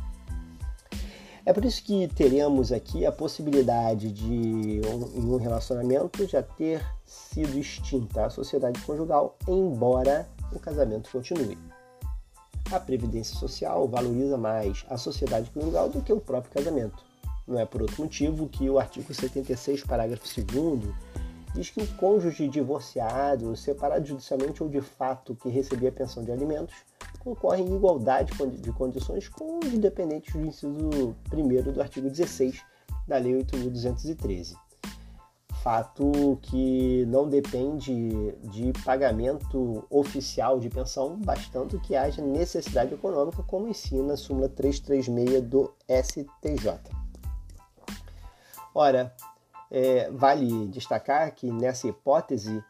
É 1.44 1.52
por 1.52 1.64
isso 1.64 1.82
que 1.82 2.08
teremos 2.08 2.72
aqui 2.72 3.06
a 3.06 3.12
possibilidade 3.12 4.12
de, 4.12 4.80
em 4.80 5.24
um 5.24 5.36
relacionamento, 5.36 6.26
já 6.26 6.42
ter 6.42 6.84
sido 7.06 7.58
extinta 7.58 8.26
a 8.26 8.30
sociedade 8.30 8.80
conjugal, 8.82 9.38
embora 9.46 10.28
o 10.52 10.58
casamento 10.58 11.10
continue. 11.10 11.58
A 12.70 12.78
Previdência 12.78 13.36
Social 13.36 13.88
valoriza 13.88 14.36
mais 14.36 14.84
a 14.90 14.96
sociedade 14.96 15.50
conjugal 15.50 15.88
do 15.88 16.02
que 16.02 16.12
o 16.12 16.20
próprio 16.20 16.52
casamento. 16.52 17.02
Não 17.46 17.58
é 17.58 17.64
por 17.64 17.80
outro 17.80 18.02
motivo 18.02 18.46
que 18.46 18.68
o 18.68 18.78
artigo 18.78 19.12
76, 19.12 19.84
parágrafo 19.84 20.24
2 20.42 20.94
diz 21.54 21.70
que 21.70 21.80
o 21.80 21.86
cônjuge 21.94 22.46
divorciado, 22.46 23.56
separado 23.56 24.06
judicialmente 24.06 24.62
ou 24.62 24.68
de 24.68 24.82
fato 24.82 25.34
que 25.34 25.48
recebia 25.48 25.90
pensão 25.90 26.22
de 26.22 26.30
alimentos, 26.30 26.74
concorre 27.20 27.62
em 27.62 27.74
igualdade 27.74 28.32
de 28.60 28.72
condições 28.72 29.28
com 29.28 29.60
os 29.60 29.78
dependentes 29.78 30.34
do 30.34 30.46
inciso 30.46 31.16
1 31.32 31.72
do 31.72 31.80
artigo 31.80 32.10
16 32.10 32.62
da 33.06 33.16
Lei 33.16 33.32
8.213. 33.42 34.54
Fato 35.62 36.38
que 36.42 37.04
não 37.06 37.28
depende 37.28 38.32
de 38.44 38.72
pagamento 38.84 39.84
oficial 39.90 40.58
de 40.60 40.70
pensão, 40.70 41.16
bastando 41.16 41.80
que 41.80 41.96
haja 41.96 42.22
necessidade 42.22 42.94
econômica, 42.94 43.42
como 43.42 43.68
ensina 43.68 44.14
a 44.14 44.16
súmula 44.16 44.48
336 44.48 45.42
do 45.42 45.74
STJ. 45.88 46.78
Ora, 48.74 49.14
é, 49.70 50.10
vale 50.10 50.66
destacar 50.68 51.34
que 51.34 51.50
nessa 51.50 51.88
hipótese 51.88 52.62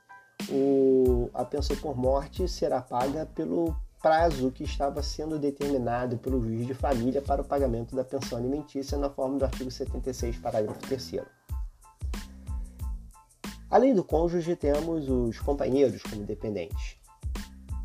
o, 0.50 1.30
a 1.34 1.44
pensão 1.44 1.76
por 1.76 1.96
morte 1.96 2.48
será 2.48 2.80
paga 2.80 3.26
pelo 3.26 3.76
prazo 4.00 4.50
que 4.50 4.64
estava 4.64 5.02
sendo 5.02 5.38
determinado 5.38 6.16
pelo 6.18 6.40
juiz 6.40 6.66
de 6.66 6.74
família 6.74 7.20
para 7.20 7.42
o 7.42 7.44
pagamento 7.44 7.94
da 7.94 8.04
pensão 8.04 8.38
alimentícia 8.38 8.96
na 8.96 9.10
forma 9.10 9.38
do 9.38 9.44
artigo 9.44 9.70
76, 9.70 10.38
parágrafo 10.38 10.80
3 10.80 11.12
Além 13.70 13.94
do 13.94 14.02
cônjuge, 14.02 14.56
temos 14.56 15.08
os 15.08 15.38
companheiros 15.38 16.02
como 16.02 16.24
dependentes. 16.24 16.96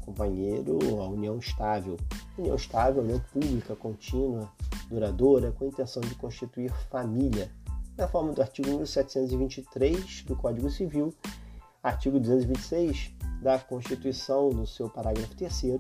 Companheiro, 0.02 0.80
a 1.02 1.08
união 1.08 1.38
estável. 1.38 1.98
União 2.38 2.56
estável, 2.56 3.04
união 3.04 3.20
pública, 3.32 3.76
contínua, 3.76 4.50
duradoura, 4.90 5.52
com 5.52 5.66
a 5.66 5.68
intenção 5.68 6.02
de 6.02 6.16
constituir 6.16 6.72
família 6.90 7.52
na 7.98 8.08
forma 8.08 8.34
do 8.34 8.42
artigo 8.42 8.70
1723 8.70 10.24
do 10.24 10.36
Código 10.36 10.70
Civil, 10.70 11.14
artigo 11.82 12.20
226 12.20 13.14
da 13.42 13.60
Constituição, 13.60 14.50
no 14.50 14.66
seu 14.66 14.90
parágrafo 14.90 15.36
3 15.36 15.80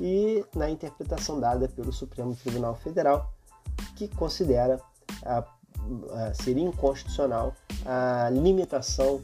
e 0.00 0.44
na 0.54 0.70
interpretação 0.70 1.40
dada 1.40 1.68
pelo 1.68 1.92
Supremo 1.92 2.34
Tribunal 2.36 2.74
Federal, 2.76 3.32
que 3.96 4.06
considera 4.08 4.80
a, 5.24 5.42
a 6.12 6.34
ser 6.34 6.56
inconstitucional 6.56 7.54
a 7.84 8.30
limitação 8.30 9.22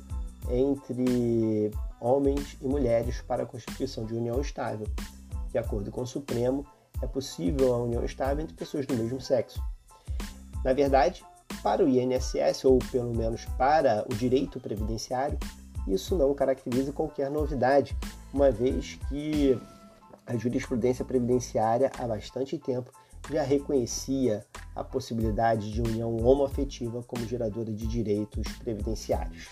entre 0.49 1.71
homens 2.01 2.57
e 2.61 2.67
mulheres 2.67 3.21
para 3.21 3.43
a 3.43 3.47
constituição 3.47 4.05
de 4.05 4.15
união 4.15 4.41
estável. 4.41 4.87
De 5.51 5.59
acordo 5.59 5.91
com 5.91 6.03
o 6.03 6.07
Supremo, 6.07 6.65
é 7.03 7.07
possível 7.07 7.75
a 7.75 7.79
união 7.79 8.05
estável 8.05 8.43
entre 8.43 8.55
pessoas 8.55 8.87
do 8.87 8.95
mesmo 8.95 9.21
sexo. 9.21 9.63
Na 10.65 10.73
verdade, 10.73 11.25
para 11.63 11.85
o 11.85 11.89
INSS, 11.89 12.65
ou 12.65 12.79
pelo 12.91 13.15
menos 13.15 13.45
para 13.59 14.05
o 14.11 14.15
direito 14.15 14.61
previdenciário, 14.61 15.39
isso 15.87 16.17
não 16.17 16.35
caracteriza 16.35 16.93
qualquer 16.93 17.31
novidade, 17.31 17.97
uma 18.33 18.51
vez 18.51 18.99
que 19.09 19.61
a 20.27 20.37
jurisprudência 20.37 21.05
previdenciária 21.05 21.91
há 21.99 22.07
bastante 22.07 22.59
tempo 22.59 22.93
já 23.29 23.43
reconhecia 23.43 24.47
a 24.75 24.85
possibilidade 24.85 25.73
de 25.73 25.81
união 25.81 26.17
homoafetiva 26.17 27.03
como 27.03 27.27
geradora 27.27 27.73
de 27.73 27.87
direitos 27.87 28.47
previdenciários. 28.59 29.49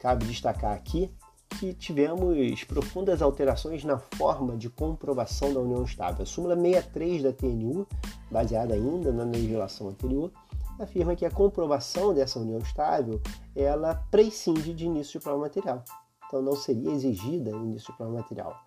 Cabe 0.00 0.26
destacar 0.26 0.72
aqui 0.72 1.10
que 1.58 1.72
tivemos 1.72 2.64
profundas 2.64 3.22
alterações 3.22 3.84
na 3.84 3.98
forma 3.98 4.56
de 4.56 4.68
comprovação 4.68 5.52
da 5.52 5.60
união 5.60 5.84
estável. 5.84 6.22
A 6.22 6.26
súmula 6.26 6.56
63 6.56 7.22
da 7.22 7.32
TNU, 7.32 7.86
baseada 8.30 8.74
ainda 8.74 9.12
na 9.12 9.24
legislação 9.24 9.88
anterior, 9.88 10.32
afirma 10.78 11.14
que 11.14 11.24
a 11.24 11.30
comprovação 11.30 12.12
dessa 12.12 12.38
união 12.38 12.58
estável 12.58 13.20
ela 13.54 13.94
prescinde 14.10 14.74
de 14.74 14.86
início 14.86 15.20
de 15.20 15.24
prova 15.24 15.40
material. 15.40 15.84
Então 16.26 16.42
não 16.42 16.56
seria 16.56 16.90
exigida 16.90 17.50
início 17.50 17.92
de 17.92 17.98
prova 17.98 18.12
material. 18.12 18.63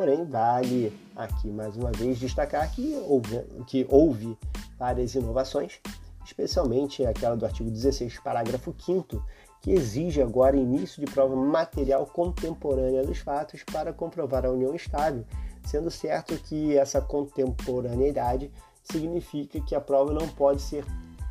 Porém, 0.00 0.24
vale 0.24 0.98
aqui 1.14 1.50
mais 1.50 1.76
uma 1.76 1.92
vez 1.92 2.18
destacar 2.18 2.72
que 2.72 2.94
houve, 3.06 3.38
que 3.66 3.86
houve 3.90 4.34
várias 4.78 5.14
inovações, 5.14 5.78
especialmente 6.24 7.04
aquela 7.04 7.36
do 7.36 7.44
artigo 7.44 7.70
16, 7.70 8.18
parágrafo 8.20 8.74
5 8.78 9.22
que 9.60 9.72
exige 9.72 10.22
agora 10.22 10.56
início 10.56 11.04
de 11.04 11.12
prova 11.12 11.36
material 11.36 12.06
contemporânea 12.06 13.04
dos 13.04 13.18
fatos 13.18 13.62
para 13.62 13.92
comprovar 13.92 14.46
a 14.46 14.50
união 14.50 14.74
estável, 14.74 15.22
sendo 15.66 15.90
certo 15.90 16.34
que 16.44 16.78
essa 16.78 17.02
contemporaneidade 17.02 18.50
significa 18.82 19.60
que 19.60 19.74
a 19.74 19.82
prova 19.82 20.14
não 20.14 20.26
pode 20.28 20.62
ser 20.62 20.82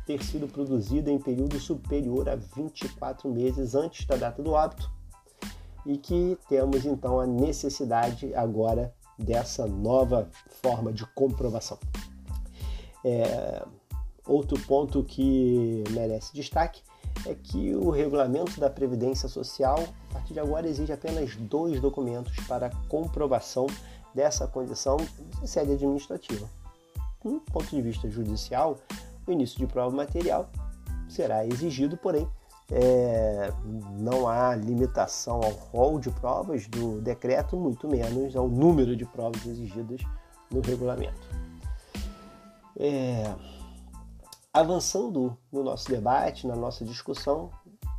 ter 0.06 0.22
sido 0.22 0.46
produzida 0.46 1.10
em 1.10 1.18
período 1.18 1.58
superior 1.58 2.28
a 2.28 2.36
24 2.36 3.28
meses 3.28 3.74
antes 3.74 4.06
da 4.06 4.14
data 4.14 4.40
do 4.40 4.52
óbito. 4.52 4.99
E 5.86 5.96
que 5.96 6.38
temos 6.48 6.84
então 6.84 7.20
a 7.20 7.26
necessidade 7.26 8.34
agora 8.34 8.92
dessa 9.18 9.66
nova 9.66 10.28
forma 10.62 10.92
de 10.92 11.06
comprovação. 11.14 11.78
É, 13.04 13.64
outro 14.26 14.58
ponto 14.66 15.02
que 15.02 15.84
merece 15.90 16.32
destaque 16.32 16.82
é 17.26 17.34
que 17.34 17.74
o 17.74 17.90
regulamento 17.90 18.58
da 18.58 18.70
Previdência 18.70 19.28
Social, 19.28 19.78
a 20.10 20.14
partir 20.14 20.34
de 20.34 20.40
agora, 20.40 20.68
exige 20.68 20.92
apenas 20.92 21.36
dois 21.36 21.80
documentos 21.80 22.34
para 22.46 22.70
comprovação 22.88 23.66
dessa 24.14 24.46
condição 24.46 24.96
em 25.42 25.46
sede 25.46 25.72
administrativa. 25.72 26.48
Do 27.22 27.40
ponto 27.40 27.66
de 27.68 27.82
vista 27.82 28.08
judicial, 28.08 28.78
o 29.26 29.32
início 29.32 29.58
de 29.58 29.66
prova 29.66 29.94
material 29.94 30.48
será 31.08 31.44
exigido, 31.46 31.96
porém, 31.96 32.26
é, 32.70 33.52
não 33.98 34.28
há 34.28 34.54
limitação 34.54 35.40
ao 35.42 35.50
rol 35.50 35.98
de 35.98 36.10
provas 36.10 36.66
do 36.68 37.00
decreto, 37.00 37.56
muito 37.56 37.88
menos 37.88 38.36
ao 38.36 38.48
número 38.48 38.96
de 38.96 39.04
provas 39.04 39.44
exigidas 39.44 40.00
no 40.50 40.60
regulamento. 40.60 41.20
É, 42.78 43.34
avançando 44.52 45.36
no 45.52 45.62
nosso 45.62 45.88
debate, 45.88 46.46
na 46.46 46.56
nossa 46.56 46.84
discussão, 46.84 47.50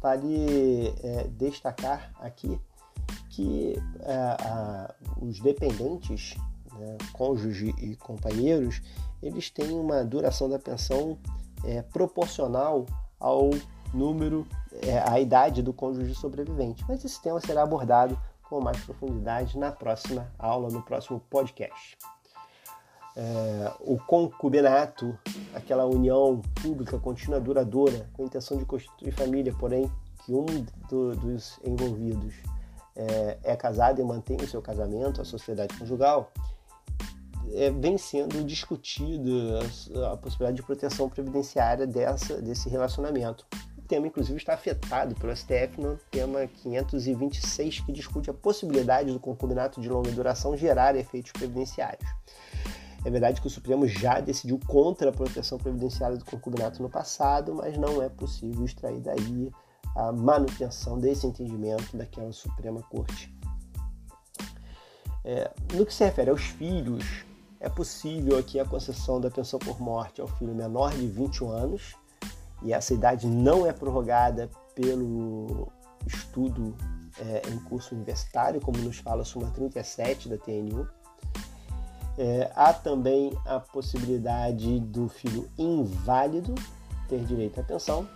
vale 0.01 0.87
é, 1.03 1.27
destacar 1.29 2.11
aqui 2.19 2.59
que 3.29 3.75
é, 4.01 4.13
a, 4.13 4.93
os 5.21 5.39
dependentes, 5.39 6.35
né, 6.77 6.97
cônjuge 7.13 7.73
e 7.77 7.95
companheiros, 7.95 8.81
eles 9.21 9.49
têm 9.49 9.71
uma 9.71 10.03
duração 10.03 10.49
da 10.49 10.59
pensão 10.59 11.17
é, 11.63 11.81
proporcional 11.81 12.85
ao 13.19 13.51
número, 13.93 14.47
é, 14.81 14.99
à 14.99 15.19
idade 15.19 15.61
do 15.61 15.73
cônjuge 15.73 16.15
sobrevivente. 16.15 16.83
Mas 16.87 17.03
esse 17.03 17.21
tema 17.21 17.39
será 17.39 17.63
abordado 17.63 18.17
com 18.49 18.59
mais 18.59 18.79
profundidade 18.83 19.57
na 19.57 19.71
próxima 19.71 20.31
aula, 20.37 20.69
no 20.69 20.81
próximo 20.81 21.19
podcast. 21.29 21.97
É, 23.15 23.71
o 23.81 23.97
concubinato, 23.97 25.17
aquela 25.53 25.85
união 25.85 26.41
pública 26.61 26.97
contínua 26.97 27.39
duradoura 27.39 28.09
com 28.13 28.23
a 28.23 28.25
intenção 28.25 28.57
de 28.57 28.65
constituir 28.65 29.11
família, 29.13 29.53
porém 29.59 29.91
que 30.25 30.33
um 30.33 30.45
do, 30.89 31.15
dos 31.15 31.59
envolvidos 31.63 32.35
é, 32.95 33.37
é, 33.43 33.55
casado 33.55 33.99
e 33.99 34.03
mantém 34.03 34.37
o 34.37 34.47
seu 34.47 34.61
casamento, 34.61 35.21
a 35.21 35.25
sociedade 35.25 35.77
conjugal, 35.77 36.31
é, 37.53 37.69
vem 37.69 37.97
sendo 37.97 38.43
discutida 38.43 39.31
a, 40.05 40.13
a, 40.13 40.17
possibilidade 40.17 40.57
de 40.57 40.63
proteção 40.63 41.09
previdenciária 41.09 41.85
dessa, 41.85 42.41
desse 42.41 42.69
relacionamento. 42.69 43.45
Tema, 43.91 44.07
inclusive, 44.07 44.37
está 44.37 44.53
afetado 44.53 45.13
pelo 45.15 45.35
STF 45.35 45.81
no 45.81 45.97
tema 46.09 46.47
526, 46.47 47.81
que 47.81 47.91
discute 47.91 48.29
a 48.29 48.33
possibilidade 48.33 49.11
do 49.11 49.19
concubinato 49.19 49.81
de 49.81 49.89
longa 49.89 50.09
duração 50.13 50.55
gerar 50.55 50.95
efeitos 50.95 51.33
previdenciários. 51.33 52.09
É 53.03 53.09
verdade 53.09 53.41
que 53.41 53.47
o 53.47 53.49
Supremo 53.49 53.85
já 53.85 54.21
decidiu 54.21 54.57
contra 54.65 55.09
a 55.09 55.11
proteção 55.11 55.57
previdenciária 55.57 56.15
do 56.15 56.23
concubinato 56.23 56.81
no 56.81 56.89
passado, 56.89 57.53
mas 57.53 57.77
não 57.77 58.01
é 58.01 58.07
possível 58.07 58.63
extrair 58.63 59.01
daí 59.01 59.51
a 59.93 60.09
manutenção 60.13 60.97
desse 60.97 61.27
entendimento 61.27 61.97
daquela 61.97 62.31
Suprema 62.31 62.81
Corte. 62.83 63.37
É, 65.25 65.51
no 65.73 65.85
que 65.85 65.93
se 65.93 66.05
refere 66.05 66.29
aos 66.29 66.43
filhos, 66.43 67.25
é 67.59 67.67
possível 67.67 68.37
aqui 68.37 68.57
a 68.57 68.63
concessão 68.63 69.19
da 69.19 69.29
pensão 69.29 69.59
por 69.59 69.81
morte 69.81 70.21
ao 70.21 70.29
filho 70.29 70.55
menor 70.55 70.91
de 70.91 71.07
21 71.07 71.51
anos, 71.51 71.99
e 72.61 72.73
essa 72.73 72.93
idade 72.93 73.27
não 73.27 73.65
é 73.65 73.73
prorrogada 73.73 74.49
pelo 74.75 75.71
estudo 76.05 76.75
é, 77.19 77.41
em 77.49 77.57
curso 77.59 77.95
universitário, 77.95 78.61
como 78.61 78.77
nos 78.79 78.97
fala 78.97 79.21
a 79.21 79.25
súmula 79.25 79.51
37 79.51 80.29
da 80.29 80.37
TNU. 80.37 80.87
É, 82.17 82.51
há 82.55 82.73
também 82.73 83.31
a 83.45 83.59
possibilidade 83.59 84.79
do 84.79 85.07
filho 85.09 85.47
inválido 85.57 86.55
ter 87.07 87.19
direito 87.25 87.59
à 87.59 87.63
pensão. 87.63 88.07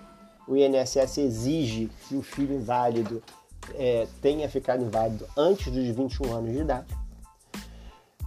O 0.47 0.55
INSS 0.55 1.17
exige 1.17 1.89
que 2.07 2.15
o 2.15 2.21
filho 2.21 2.55
inválido 2.55 3.23
é, 3.73 4.07
tenha 4.21 4.47
ficado 4.47 4.83
inválido 4.83 5.27
antes 5.35 5.71
dos 5.71 5.87
21 5.87 6.35
anos 6.35 6.51
de 6.51 6.59
idade, 6.59 6.85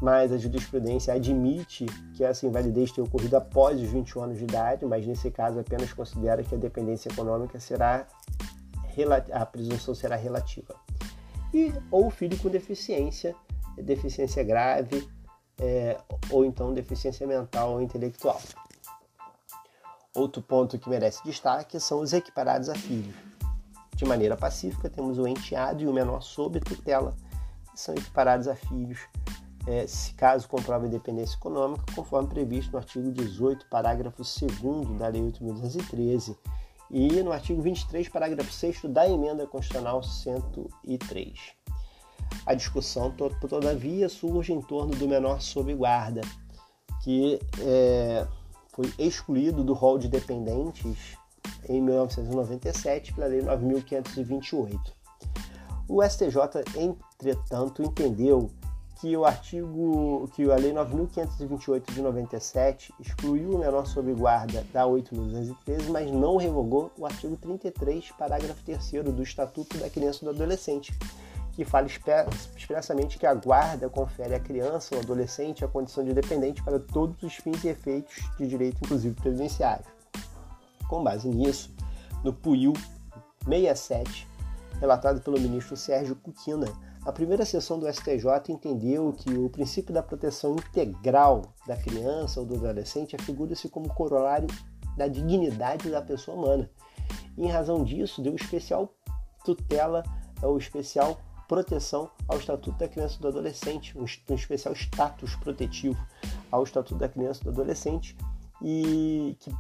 mas 0.01 0.33
a 0.33 0.39
jurisprudência 0.39 1.13
admite 1.13 1.87
que 2.15 2.23
essa 2.23 2.47
invalidez 2.47 2.93
tenha 2.93 3.05
ocorrido 3.05 3.37
após 3.37 3.81
os 3.81 3.89
21 3.89 4.23
anos 4.23 4.39
de 4.39 4.45
idade, 4.45 4.87
mas 4.87 5.07
nesse 5.07 5.31
caso 5.31 5.59
apenas 5.59 5.93
considera 5.93 6.43
que 6.43 6.55
a 6.55 6.59
dependência 6.59 7.09
econômica 7.11 7.59
será 7.59 8.07
a 9.33 9.47
presunção 9.47 9.95
será 9.95 10.17
relativa. 10.17 10.75
E 11.55 11.73
ou 11.91 12.11
filho 12.11 12.37
com 12.39 12.49
deficiência, 12.49 13.35
deficiência 13.77 14.43
grave 14.43 15.09
é, 15.59 15.97
ou 16.31 16.45
então 16.45 16.75
deficiência 16.75 17.27
mental 17.27 17.75
ou 17.75 17.83
intelectual. 17.83 18.41
Outro 20.15 20.43
ponto 20.43 20.79
que 20.79 20.89
merece 20.89 21.23
destaque 21.25 21.79
são 21.79 22.01
os 22.01 22.13
equiparados 22.13 22.69
a 22.69 22.75
filhos. 22.75 23.15
De 23.95 24.05
maneira 24.05 24.37
pacífica, 24.37 24.89
temos 24.89 25.19
o 25.19 25.27
enteado 25.27 25.83
e 25.83 25.87
o 25.87 25.93
menor 25.93 26.23
sob 26.23 26.61
tutela, 26.61 27.17
que 27.73 27.81
são 27.81 27.95
equiparados 27.95 28.47
a 28.47 28.55
filhos, 28.55 29.01
é, 29.69 29.87
se 29.87 30.15
caso 30.15 30.49
comprova 30.49 30.87
independência 30.87 31.37
econômica, 31.37 31.85
conforme 31.95 32.27
previsto 32.29 32.73
no 32.73 32.79
artigo 32.79 33.13
18, 33.13 33.67
parágrafo 33.67 34.23
2 34.23 34.99
da 34.99 35.09
Lei 35.09 35.21
8.213 35.21 36.35
e 36.91 37.23
no 37.23 37.31
artigo 37.31 37.61
23, 37.61 38.09
parágrafo 38.09 38.51
6 38.51 38.85
da 38.85 39.07
Emenda 39.07 39.47
Constitucional 39.47 40.03
103. 40.03 41.39
A 42.47 42.55
discussão, 42.55 43.11
todavia, 43.11 44.09
surge 44.09 44.55
em 44.55 44.63
torno 44.63 44.95
do 44.95 45.07
menor 45.07 45.43
sob 45.43 45.75
guarda, 45.75 46.23
que 47.03 47.39
é, 47.61 48.27
foi 48.73 48.91
excluído 48.99 49.63
do 49.63 49.75
rol 49.75 49.99
de 49.99 50.09
dependentes 50.09 51.19
em 51.69 51.83
1997 51.83 53.13
pela 53.13 53.27
Lei 53.27 53.43
9.528. 53.43 54.79
O 55.87 56.03
STJ, 56.03 56.65
entretanto, 56.75 57.83
entendeu 57.83 58.51
que 58.99 59.17
o 59.17 59.25
artigo, 59.25 60.29
que 60.35 60.51
a 60.51 60.57
Lei 60.57 60.73
9.528 60.73 61.93
de 61.93 62.03
97 62.03 62.93
excluiu 62.99 63.53
o 63.53 63.59
menor 63.59 63.87
sob 63.87 64.13
guarda 64.13 64.67
da 64.73 64.85
8.213, 64.85 65.89
mas 65.89 66.11
não 66.11 66.37
revogou 66.37 66.91
o 66.99 67.07
artigo 67.07 67.37
33, 67.37 68.11
parágrafo 68.13 68.61
3 68.65 69.05
do 69.15 69.23
Estatuto 69.23 69.79
da 69.79 69.89
Criança 69.89 70.19
e 70.23 70.25
do 70.25 70.31
Adolescente, 70.31 70.93
que 71.53 71.65
fala 71.65 71.87
expressamente 71.87 73.19
que 73.19 73.27
a 73.27 73.35
guarda 73.35 73.89
confere 73.89 74.35
à 74.35 74.41
criança 74.41 74.97
ou 74.97 75.01
adolescente 75.01 75.65
a 75.65 75.69
condição 75.69 76.05
de 76.05 76.13
dependente 76.13 76.63
para 76.63 76.81
todos 76.81 77.23
os 77.23 77.35
fins 77.35 77.63
e 77.63 77.69
efeitos 77.69 78.29
de 78.37 78.49
direito, 78.49 78.79
inclusive 78.85 79.15
previdenciário. 79.15 79.85
Com 80.89 81.05
base 81.05 81.29
nisso, 81.29 81.71
no 82.25 82.33
PUIL 82.33 82.73
67, 83.45 84.27
relatado 84.81 85.21
pelo 85.21 85.39
ministro 85.39 85.77
Sérgio 85.77 86.17
Cuquina, 86.17 86.67
a 87.09 87.13
primeira 87.13 87.43
sessão 87.47 87.79
do 87.79 87.91
STJ 87.91 88.51
entendeu 88.51 89.15
que 89.15 89.33
o 89.33 89.49
princípio 89.49 89.95
da 89.95 90.03
proteção 90.03 90.57
integral 90.57 91.55
da 91.67 91.75
criança 91.75 92.39
ou 92.39 92.45
do 92.45 92.57
adolescente 92.57 93.17
afigura-se 93.17 93.67
como 93.71 93.89
corolário 93.89 94.47
da 94.95 95.09
dignidade 95.09 95.91
da 95.91 96.03
pessoa 96.03 96.37
humana. 96.37 96.71
E, 97.35 97.47
em 97.47 97.49
razão 97.49 97.83
disso, 97.83 98.21
deu 98.21 98.35
especial 98.35 98.93
tutela 99.43 100.03
ou 100.43 100.59
especial 100.59 101.19
proteção 101.49 102.11
ao 102.29 102.37
Estatuto 102.37 102.77
da 102.77 102.87
Criança 102.87 103.17
e 103.17 103.23
do 103.23 103.29
Adolescente, 103.29 103.97
um, 103.97 104.05
especial 104.05 104.75
status 104.75 105.35
protetivo 105.37 105.97
ao 106.53 106.63
Estatuto 106.63 106.97
da 106.97 107.09
Criança 107.09 107.41
e 107.41 107.45
do 107.45 107.51
Adolescente 107.53 108.15
e 108.61 109.35
que 109.41 109.51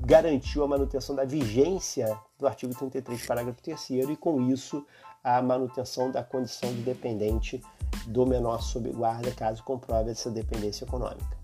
garantiu 0.00 0.64
a 0.64 0.68
manutenção 0.68 1.14
da 1.14 1.24
vigência 1.24 2.18
do 2.38 2.46
artigo 2.46 2.74
33, 2.74 3.26
parágrafo 3.26 3.62
3 3.62 3.90
e 3.90 4.16
com 4.16 4.40
isso 4.40 4.84
a 5.22 5.40
manutenção 5.40 6.10
da 6.10 6.22
condição 6.22 6.70
de 6.72 6.82
dependente 6.82 7.62
do 8.06 8.26
menor 8.26 8.62
sob 8.62 8.90
guarda, 8.90 9.30
caso 9.30 9.62
comprove 9.62 10.10
essa 10.10 10.30
dependência 10.30 10.84
econômica. 10.84 11.38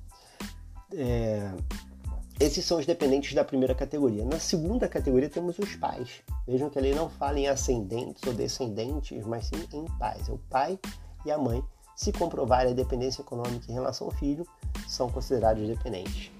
É, 0.92 1.50
esses 2.38 2.64
são 2.64 2.78
os 2.78 2.86
dependentes 2.86 3.34
da 3.34 3.44
primeira 3.44 3.74
categoria. 3.74 4.24
Na 4.24 4.38
segunda 4.38 4.88
categoria 4.88 5.28
temos 5.28 5.58
os 5.58 5.76
pais. 5.76 6.22
Vejam 6.46 6.68
que 6.68 6.78
a 6.78 6.82
lei 6.82 6.94
não 6.94 7.08
fala 7.08 7.38
em 7.38 7.46
ascendentes 7.48 8.22
ou 8.26 8.34
descendentes, 8.34 9.24
mas 9.24 9.46
sim 9.46 9.66
em 9.72 9.84
pais. 9.98 10.28
É 10.28 10.32
o 10.32 10.38
pai 10.50 10.78
e 11.24 11.30
a 11.30 11.38
mãe. 11.38 11.62
Se 11.94 12.12
comprovarem 12.12 12.72
a 12.72 12.74
dependência 12.74 13.20
econômica 13.20 13.70
em 13.70 13.74
relação 13.74 14.06
ao 14.06 14.12
filho, 14.12 14.46
são 14.88 15.10
considerados 15.10 15.66
dependentes. 15.66 16.30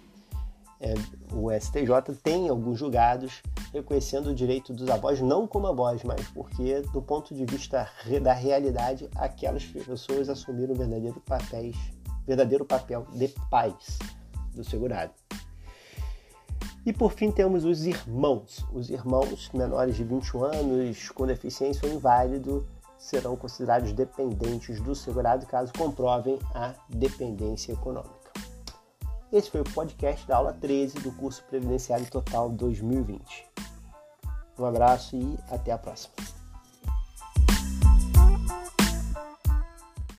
É, 0.80 0.94
o 1.34 1.50
STJ 1.52 2.14
tem 2.22 2.48
alguns 2.48 2.78
julgados 2.78 3.42
reconhecendo 3.72 4.30
o 4.30 4.34
direito 4.34 4.72
dos 4.72 4.88
avós, 4.88 5.20
não 5.20 5.46
como 5.46 5.66
avós, 5.66 6.02
mas 6.02 6.26
porque, 6.28 6.80
do 6.92 7.02
ponto 7.02 7.34
de 7.34 7.44
vista 7.44 7.88
da 8.22 8.32
realidade, 8.32 9.08
aquelas 9.14 9.64
pessoas 9.64 10.30
assumiram 10.30 10.74
verdadeiro, 10.74 11.20
papéis, 11.20 11.76
verdadeiro 12.26 12.64
papel 12.64 13.06
de 13.12 13.28
pais 13.50 13.98
do 14.54 14.64
segurado. 14.64 15.12
E 16.84 16.94
por 16.94 17.12
fim 17.12 17.30
temos 17.30 17.64
os 17.64 17.84
irmãos. 17.84 18.64
Os 18.72 18.88
irmãos 18.88 19.50
menores 19.52 19.96
de 19.96 20.04
21 20.04 20.44
anos 20.44 21.10
com 21.10 21.26
deficiência 21.26 21.86
ou 21.86 21.94
inválido 21.94 22.66
serão 22.96 23.36
considerados 23.36 23.92
dependentes 23.92 24.80
do 24.80 24.94
segurado 24.94 25.46
caso 25.46 25.72
comprovem 25.76 26.38
a 26.54 26.74
dependência 26.88 27.72
econômica. 27.72 28.19
Esse 29.32 29.48
foi 29.48 29.60
o 29.60 29.64
podcast 29.64 30.26
da 30.26 30.38
aula 30.38 30.52
13 30.52 30.98
do 31.00 31.12
curso 31.12 31.44
Previdenciário 31.44 32.04
Total 32.10 32.50
2020. 32.50 33.46
Um 34.58 34.64
abraço 34.64 35.16
e 35.16 35.38
até 35.48 35.70
a 35.70 35.78
próxima. 35.78 36.12